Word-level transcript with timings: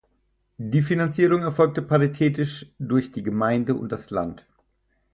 Die 0.57 0.81
Finanzierung 0.81 1.43
erfolgte 1.43 1.83
paritätisch 1.83 2.65
durch 2.79 3.11
die 3.11 3.21
Gemeinde 3.21 3.75
und 3.75 3.91
das 3.91 4.09
Land. 4.09 4.47